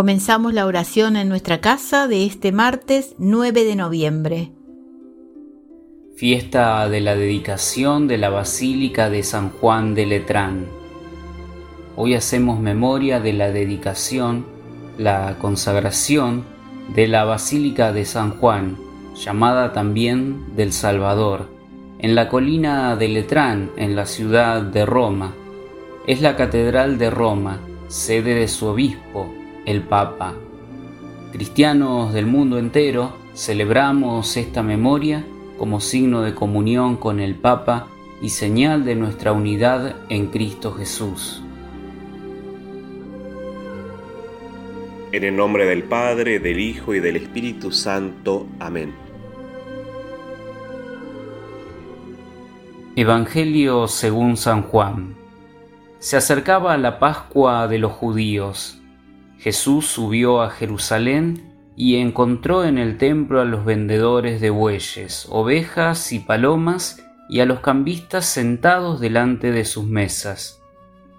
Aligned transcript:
Comenzamos 0.00 0.54
la 0.54 0.64
oración 0.64 1.14
en 1.16 1.28
nuestra 1.28 1.60
casa 1.60 2.08
de 2.08 2.24
este 2.24 2.52
martes 2.52 3.14
9 3.18 3.64
de 3.64 3.76
noviembre. 3.76 4.50
Fiesta 6.16 6.88
de 6.88 7.02
la 7.02 7.14
dedicación 7.14 8.08
de 8.08 8.16
la 8.16 8.30
Basílica 8.30 9.10
de 9.10 9.22
San 9.22 9.50
Juan 9.50 9.94
de 9.94 10.06
Letrán. 10.06 10.68
Hoy 11.96 12.14
hacemos 12.14 12.60
memoria 12.60 13.20
de 13.20 13.34
la 13.34 13.50
dedicación, 13.50 14.46
la 14.96 15.36
consagración 15.38 16.44
de 16.94 17.06
la 17.06 17.24
Basílica 17.24 17.92
de 17.92 18.06
San 18.06 18.30
Juan, 18.38 18.78
llamada 19.14 19.74
también 19.74 20.56
del 20.56 20.72
Salvador, 20.72 21.50
en 21.98 22.14
la 22.14 22.30
colina 22.30 22.96
de 22.96 23.08
Letrán, 23.08 23.70
en 23.76 23.94
la 23.94 24.06
ciudad 24.06 24.62
de 24.62 24.86
Roma. 24.86 25.34
Es 26.06 26.22
la 26.22 26.36
Catedral 26.36 26.96
de 26.96 27.10
Roma, 27.10 27.60
sede 27.88 28.32
de 28.32 28.48
su 28.48 28.64
obispo, 28.64 29.34
el 29.70 29.82
Papa. 29.82 30.34
Cristianos 31.32 32.12
del 32.12 32.26
mundo 32.26 32.58
entero 32.58 33.12
celebramos 33.34 34.36
esta 34.36 34.62
memoria 34.62 35.24
como 35.58 35.80
signo 35.80 36.22
de 36.22 36.34
comunión 36.34 36.96
con 36.96 37.20
el 37.20 37.36
Papa 37.36 37.86
y 38.20 38.30
señal 38.30 38.84
de 38.84 38.96
nuestra 38.96 39.32
unidad 39.32 39.94
en 40.08 40.26
Cristo 40.26 40.72
Jesús. 40.72 41.42
En 45.12 45.24
el 45.24 45.36
nombre 45.36 45.66
del 45.66 45.84
Padre, 45.84 46.40
del 46.40 46.58
Hijo 46.58 46.94
y 46.94 47.00
del 47.00 47.16
Espíritu 47.16 47.70
Santo. 47.70 48.46
Amén. 48.58 48.92
Evangelio 52.96 53.86
según 53.86 54.36
San 54.36 54.62
Juan. 54.62 55.14
Se 56.00 56.16
acercaba 56.16 56.76
la 56.76 56.98
Pascua 56.98 57.68
de 57.68 57.78
los 57.78 57.92
judíos 57.92 58.79
Jesús 59.40 59.86
subió 59.86 60.42
a 60.42 60.50
Jerusalén 60.50 61.54
y 61.74 61.96
encontró 61.96 62.62
en 62.66 62.76
el 62.76 62.98
templo 62.98 63.40
a 63.40 63.46
los 63.46 63.64
vendedores 63.64 64.38
de 64.42 64.50
bueyes, 64.50 65.26
ovejas 65.30 66.12
y 66.12 66.18
palomas 66.18 67.02
y 67.30 67.40
a 67.40 67.46
los 67.46 67.60
cambistas 67.60 68.26
sentados 68.26 69.00
delante 69.00 69.50
de 69.50 69.64
sus 69.64 69.86
mesas. 69.86 70.60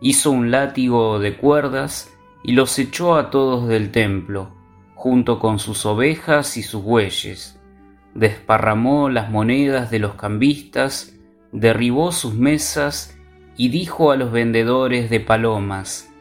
Hizo 0.00 0.30
un 0.30 0.52
látigo 0.52 1.18
de 1.18 1.36
cuerdas 1.36 2.14
y 2.44 2.52
los 2.52 2.78
echó 2.78 3.16
a 3.16 3.30
todos 3.30 3.66
del 3.66 3.90
templo, 3.90 4.54
junto 4.94 5.40
con 5.40 5.58
sus 5.58 5.84
ovejas 5.84 6.56
y 6.56 6.62
sus 6.62 6.84
bueyes. 6.84 7.58
Desparramó 8.14 9.10
las 9.10 9.28
monedas 9.28 9.90
de 9.90 9.98
los 9.98 10.14
cambistas, 10.14 11.16
derribó 11.50 12.12
sus 12.12 12.34
mesas 12.34 13.18
y 13.56 13.70
dijo 13.70 14.12
a 14.12 14.16
los 14.16 14.30
vendedores 14.30 15.10
de 15.10 15.18
palomas, 15.18 16.13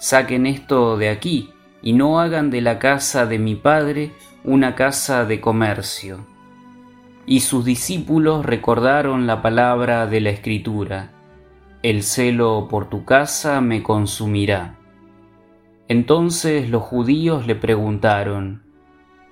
Saquen 0.00 0.46
esto 0.46 0.96
de 0.96 1.10
aquí 1.10 1.50
y 1.82 1.92
no 1.92 2.20
hagan 2.20 2.48
de 2.48 2.62
la 2.62 2.78
casa 2.78 3.26
de 3.26 3.38
mi 3.38 3.54
Padre 3.54 4.12
una 4.44 4.74
casa 4.74 5.26
de 5.26 5.42
comercio. 5.42 6.24
Y 7.26 7.40
sus 7.40 7.66
discípulos 7.66 8.46
recordaron 8.46 9.26
la 9.26 9.42
palabra 9.42 10.06
de 10.06 10.22
la 10.22 10.30
Escritura, 10.30 11.10
el 11.82 12.02
celo 12.02 12.66
por 12.70 12.88
tu 12.88 13.04
casa 13.04 13.60
me 13.60 13.82
consumirá. 13.82 14.78
Entonces 15.86 16.70
los 16.70 16.82
judíos 16.82 17.46
le 17.46 17.54
preguntaron, 17.54 18.62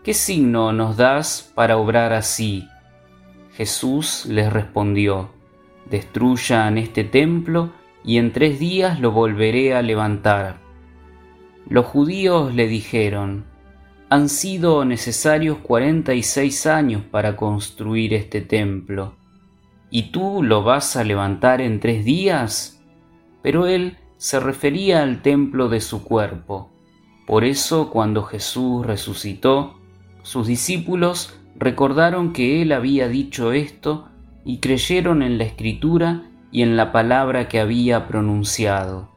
¿qué 0.04 0.12
signo 0.12 0.74
nos 0.74 0.98
das 0.98 1.50
para 1.54 1.78
obrar 1.78 2.12
así? 2.12 2.68
Jesús 3.54 4.26
les 4.26 4.52
respondió, 4.52 5.30
destruyan 5.88 6.76
este 6.76 7.04
templo 7.04 7.72
y 8.04 8.18
en 8.18 8.32
tres 8.32 8.58
días 8.58 9.00
lo 9.00 9.12
volveré 9.12 9.74
a 9.74 9.82
levantar. 9.82 10.60
Los 11.68 11.86
judíos 11.86 12.54
le 12.54 12.66
dijeron, 12.66 13.44
han 14.08 14.28
sido 14.28 14.84
necesarios 14.84 15.58
cuarenta 15.58 16.14
y 16.14 16.22
seis 16.22 16.66
años 16.66 17.02
para 17.10 17.36
construir 17.36 18.14
este 18.14 18.40
templo, 18.40 19.14
¿y 19.90 20.10
tú 20.10 20.42
lo 20.42 20.62
vas 20.62 20.96
a 20.96 21.04
levantar 21.04 21.60
en 21.60 21.80
tres 21.80 22.04
días? 22.04 22.82
Pero 23.42 23.66
él 23.66 23.98
se 24.16 24.40
refería 24.40 25.02
al 25.02 25.22
templo 25.22 25.68
de 25.68 25.80
su 25.80 26.04
cuerpo. 26.04 26.70
Por 27.26 27.44
eso 27.44 27.90
cuando 27.90 28.22
Jesús 28.22 28.86
resucitó, 28.86 29.78
sus 30.22 30.46
discípulos 30.46 31.38
recordaron 31.56 32.32
que 32.32 32.62
él 32.62 32.72
había 32.72 33.08
dicho 33.08 33.52
esto 33.52 34.08
y 34.44 34.58
creyeron 34.58 35.22
en 35.22 35.36
la 35.36 35.44
escritura 35.44 36.27
y 36.50 36.62
en 36.62 36.76
la 36.76 36.92
palabra 36.92 37.48
que 37.48 37.60
había 37.60 38.08
pronunciado. 38.08 39.10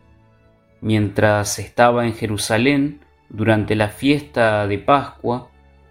Mientras 0.82 1.60
estaba 1.60 2.06
en 2.06 2.14
Jerusalén 2.14 3.02
durante 3.30 3.76
la 3.76 3.90
fiesta 3.90 4.68
de 4.68 4.80
Pascua, 4.80 5.50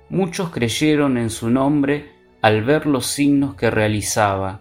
muchos 0.08 0.50
creyeron 0.50 1.16
en 1.16 1.30
su 1.30 1.48
nombre 1.48 2.12
al 2.42 2.62
ver 2.62 2.86
los 2.86 3.06
signos 3.06 3.54
que 3.54 3.70
realizaba, 3.70 4.60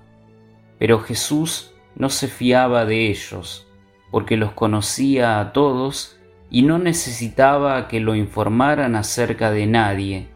pero 0.78 1.00
Jesús 1.00 1.73
no 1.95 2.09
se 2.09 2.28
fiaba 2.28 2.85
de 2.85 3.09
ellos, 3.09 3.68
porque 4.12 4.38
los 4.38 4.51
conocía 4.51 5.39
a 5.39 5.51
todos 5.51 6.18
y 6.50 6.62
no 6.63 6.78
necesitaba 6.78 7.88
que 7.88 8.00
lo 8.00 8.16
informaran 8.16 8.95
acerca 8.95 9.51
de 9.51 9.68
nadie. 9.68 10.28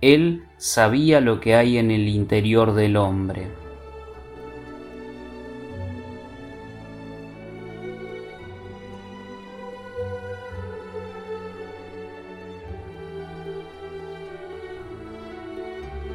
Él 0.00 0.44
sabía 0.56 1.20
lo 1.20 1.40
que 1.40 1.54
hay 1.54 1.78
en 1.78 1.90
el 1.90 2.08
interior 2.08 2.74
del 2.74 2.96
hombre. 2.96 3.63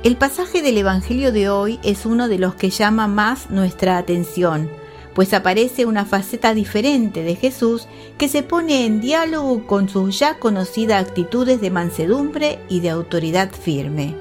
El 0.01 0.15
pasaje 0.15 0.61
del 0.61 0.77
Evangelio 0.77 1.33
de 1.33 1.49
hoy 1.49 1.77
es 1.83 2.05
uno 2.05 2.29
de 2.29 2.39
los 2.39 2.55
que 2.55 2.69
llama 2.69 3.07
más 3.09 3.49
nuestra 3.49 3.97
atención, 3.97 4.69
pues 5.13 5.33
aparece 5.33 5.85
una 5.85 6.05
faceta 6.05 6.53
diferente 6.53 7.21
de 7.23 7.35
Jesús 7.35 7.89
que 8.17 8.29
se 8.29 8.41
pone 8.41 8.85
en 8.85 9.01
diálogo 9.01 9.67
con 9.67 9.89
sus 9.89 10.17
ya 10.17 10.39
conocidas 10.39 11.05
actitudes 11.05 11.59
de 11.59 11.69
mansedumbre 11.69 12.59
y 12.69 12.79
de 12.79 12.91
autoridad 12.91 13.51
firme. 13.51 14.15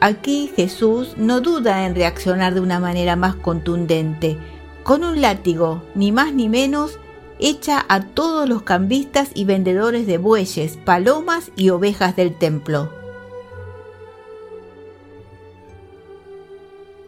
Aquí 0.00 0.50
Jesús 0.56 1.12
no 1.18 1.42
duda 1.42 1.84
en 1.84 1.94
reaccionar 1.94 2.54
de 2.54 2.60
una 2.60 2.80
manera 2.80 3.14
más 3.14 3.34
contundente. 3.34 4.38
Con 4.82 5.04
un 5.04 5.20
látigo, 5.20 5.82
ni 5.94 6.10
más 6.10 6.32
ni 6.32 6.48
menos, 6.48 6.98
echa 7.38 7.84
a 7.90 8.00
todos 8.00 8.48
los 8.48 8.62
cambistas 8.62 9.28
y 9.34 9.44
vendedores 9.44 10.06
de 10.06 10.16
bueyes, 10.16 10.78
palomas 10.78 11.52
y 11.54 11.68
ovejas 11.68 12.16
del 12.16 12.34
templo. 12.34 13.01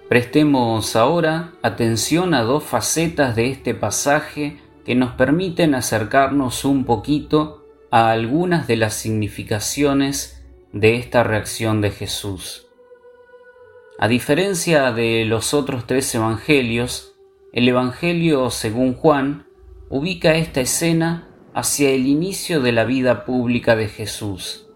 Prestemos 0.08 0.96
ahora 0.96 1.54
atención 1.62 2.34
a 2.34 2.42
dos 2.42 2.62
facetas 2.62 3.34
de 3.36 3.50
este 3.50 3.74
pasaje 3.74 4.58
que 4.84 4.94
nos 4.94 5.12
permiten 5.12 5.74
acercarnos 5.74 6.66
un 6.66 6.84
poquito 6.84 7.64
a 7.90 8.10
algunas 8.10 8.66
de 8.66 8.76
las 8.76 8.94
significaciones 8.94 10.44
de 10.72 10.96
esta 10.96 11.22
reacción 11.22 11.80
de 11.80 11.90
Jesús. 11.90 12.66
A 13.98 14.08
diferencia 14.08 14.92
de 14.92 15.24
los 15.24 15.54
otros 15.54 15.86
tres 15.86 16.14
evangelios, 16.14 17.14
el 17.52 17.68
Evangelio 17.68 18.50
según 18.50 18.94
Juan 18.94 19.46
ubica 19.88 20.34
esta 20.34 20.60
escena 20.60 21.28
hacia 21.54 21.90
el 21.90 22.06
inicio 22.06 22.60
de 22.60 22.72
la 22.72 22.84
vida 22.84 23.24
pública 23.24 23.76
de 23.76 23.88
Jesús. 23.88 24.66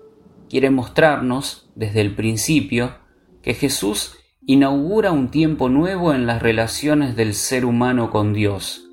Quiere 0.48 0.70
mostrarnos, 0.70 1.68
desde 1.74 2.00
el 2.00 2.14
principio, 2.14 2.96
que 3.42 3.54
Jesús 3.54 4.17
inaugura 4.50 5.12
un 5.12 5.28
tiempo 5.28 5.68
nuevo 5.68 6.14
en 6.14 6.24
las 6.24 6.40
relaciones 6.40 7.14
del 7.16 7.34
ser 7.34 7.66
humano 7.66 8.08
con 8.08 8.32
Dios, 8.32 8.88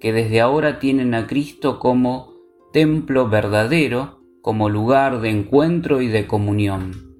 que 0.00 0.12
desde 0.12 0.40
ahora 0.40 0.78
tienen 0.78 1.14
a 1.14 1.26
Cristo 1.26 1.80
como 1.80 2.32
templo 2.72 3.28
verdadero, 3.28 4.20
como 4.40 4.68
lugar 4.68 5.20
de 5.20 5.30
encuentro 5.30 6.00
y 6.00 6.06
de 6.06 6.28
comunión. 6.28 7.16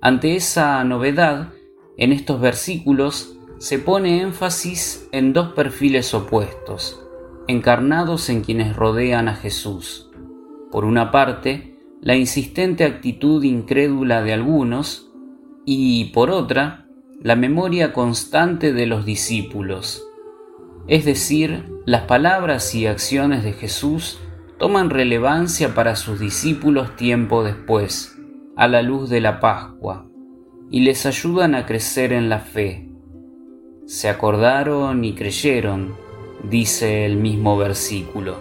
Ante 0.00 0.36
esa 0.36 0.84
novedad, 0.84 1.54
en 1.96 2.12
estos 2.12 2.40
versículos 2.40 3.36
se 3.58 3.80
pone 3.80 4.20
énfasis 4.20 5.08
en 5.10 5.32
dos 5.32 5.54
perfiles 5.54 6.14
opuestos, 6.14 7.04
encarnados 7.48 8.28
en 8.28 8.42
quienes 8.42 8.76
rodean 8.76 9.26
a 9.26 9.34
Jesús. 9.34 10.08
Por 10.70 10.84
una 10.84 11.10
parte, 11.10 11.80
la 12.00 12.14
insistente 12.14 12.84
actitud 12.84 13.42
incrédula 13.42 14.22
de 14.22 14.34
algunos 14.34 15.05
y, 15.66 16.06
por 16.06 16.30
otra, 16.30 16.86
la 17.20 17.34
memoria 17.36 17.92
constante 17.92 18.72
de 18.72 18.86
los 18.86 19.04
discípulos. 19.04 20.06
Es 20.86 21.04
decir, 21.04 21.68
las 21.84 22.02
palabras 22.02 22.72
y 22.76 22.86
acciones 22.86 23.42
de 23.42 23.52
Jesús 23.52 24.20
toman 24.58 24.90
relevancia 24.90 25.74
para 25.74 25.96
sus 25.96 26.20
discípulos 26.20 26.94
tiempo 26.94 27.42
después, 27.42 28.16
a 28.56 28.68
la 28.68 28.80
luz 28.82 29.10
de 29.10 29.20
la 29.20 29.40
Pascua, 29.40 30.06
y 30.70 30.80
les 30.80 31.04
ayudan 31.04 31.56
a 31.56 31.66
crecer 31.66 32.12
en 32.12 32.28
la 32.28 32.38
fe. 32.38 32.88
Se 33.86 34.08
acordaron 34.08 35.04
y 35.04 35.14
creyeron, 35.14 35.96
dice 36.48 37.04
el 37.06 37.16
mismo 37.16 37.58
versículo. 37.58 38.36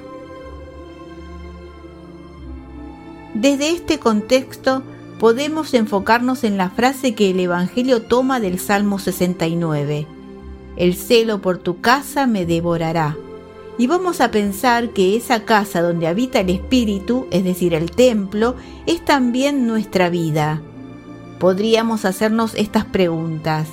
Desde 3.33 3.71
este 3.71 3.99
contexto 3.99 4.83
podemos 5.25 5.73
enfocarnos 5.73 6.43
en 6.43 6.55
la 6.55 6.69
frase 6.69 7.15
que 7.15 7.31
el 7.31 7.39
Evangelio 7.39 8.03
toma 8.03 8.39
del 8.39 8.59
Salmo 8.59 8.99
69. 8.99 10.05
El 10.77 10.93
celo 10.93 11.41
por 11.41 11.57
tu 11.57 11.81
casa 11.81 12.27
me 12.27 12.45
devorará 12.45 13.17
y 13.79 13.87
vamos 13.87 14.21
a 14.21 14.29
pensar 14.29 14.91
que 14.91 15.15
esa 15.15 15.43
casa 15.43 15.81
donde 15.81 16.05
habita 16.05 16.41
el 16.41 16.51
Espíritu, 16.51 17.25
es 17.31 17.43
decir, 17.43 17.73
el 17.73 17.89
templo, 17.89 18.55
es 18.85 19.03
también 19.03 19.65
nuestra 19.65 20.11
vida. 20.11 20.61
Podríamos 21.39 22.05
hacernos 22.05 22.53
estas 22.53 22.85
preguntas. 22.85 23.67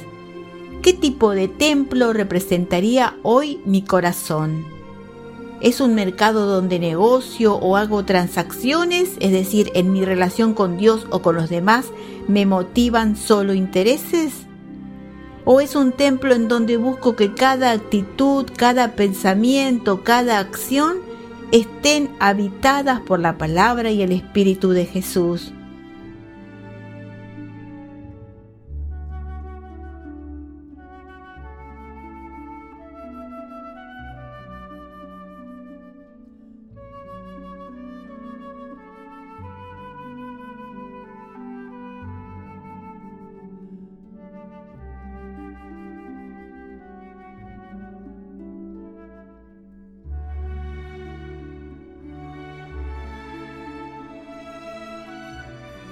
¿Qué 0.80 0.94
tipo 0.94 1.32
de 1.32 1.48
templo 1.48 2.14
representaría 2.14 3.18
hoy 3.22 3.60
mi 3.66 3.82
corazón? 3.82 4.64
¿Es 5.62 5.80
un 5.80 5.94
mercado 5.94 6.46
donde 6.46 6.80
negocio 6.80 7.54
o 7.54 7.76
hago 7.76 8.04
transacciones, 8.04 9.10
es 9.20 9.30
decir, 9.30 9.70
en 9.74 9.92
mi 9.92 10.04
relación 10.04 10.54
con 10.54 10.76
Dios 10.76 11.06
o 11.10 11.22
con 11.22 11.36
los 11.36 11.48
demás 11.50 11.86
me 12.26 12.46
motivan 12.46 13.14
solo 13.14 13.54
intereses? 13.54 14.32
¿O 15.44 15.60
es 15.60 15.76
un 15.76 15.92
templo 15.92 16.34
en 16.34 16.48
donde 16.48 16.78
busco 16.78 17.14
que 17.14 17.32
cada 17.32 17.70
actitud, 17.70 18.46
cada 18.56 18.96
pensamiento, 18.96 20.02
cada 20.02 20.40
acción 20.40 20.96
estén 21.52 22.10
habitadas 22.18 23.00
por 23.00 23.20
la 23.20 23.38
palabra 23.38 23.92
y 23.92 24.02
el 24.02 24.10
Espíritu 24.10 24.70
de 24.70 24.86
Jesús? 24.86 25.52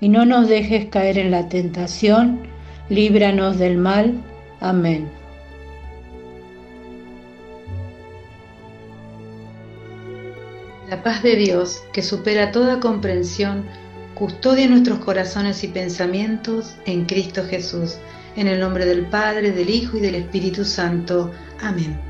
y 0.00 0.08
no 0.08 0.24
nos 0.24 0.48
dejes 0.48 0.86
caer 0.86 1.18
en 1.18 1.30
la 1.30 1.48
tentación, 1.48 2.40
líbranos 2.88 3.58
del 3.58 3.76
mal. 3.76 4.14
Amén. 4.60 5.08
La 10.88 11.02
paz 11.02 11.22
de 11.22 11.36
Dios, 11.36 11.84
que 11.92 12.02
supera 12.02 12.50
toda 12.50 12.80
comprensión, 12.80 13.64
custodia 14.14 14.66
nuestros 14.66 14.98
corazones 14.98 15.62
y 15.62 15.68
pensamientos 15.68 16.76
en 16.84 17.04
Cristo 17.04 17.44
Jesús, 17.48 17.96
en 18.36 18.48
el 18.48 18.58
nombre 18.58 18.84
del 18.86 19.06
Padre, 19.06 19.52
del 19.52 19.70
Hijo 19.70 19.98
y 19.98 20.00
del 20.00 20.16
Espíritu 20.16 20.64
Santo. 20.64 21.30
Amén. 21.60 22.09